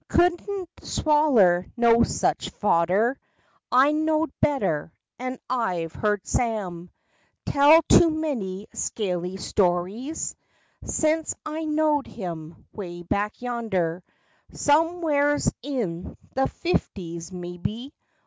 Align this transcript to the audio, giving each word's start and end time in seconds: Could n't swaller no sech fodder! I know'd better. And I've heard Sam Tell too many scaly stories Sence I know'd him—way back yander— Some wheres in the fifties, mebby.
Could 0.07 0.41
n't 0.49 0.69
swaller 0.81 1.67
no 1.77 2.01
sech 2.01 2.41
fodder! 2.41 3.19
I 3.71 3.91
know'd 3.91 4.31
better. 4.41 4.91
And 5.19 5.37
I've 5.47 5.93
heard 5.93 6.25
Sam 6.25 6.89
Tell 7.45 7.83
too 7.83 8.09
many 8.09 8.65
scaly 8.73 9.37
stories 9.37 10.35
Sence 10.83 11.35
I 11.45 11.65
know'd 11.65 12.07
him—way 12.07 13.03
back 13.03 13.43
yander— 13.43 14.01
Some 14.53 15.01
wheres 15.01 15.51
in 15.61 16.17
the 16.33 16.47
fifties, 16.47 17.31
mebby. 17.31 17.93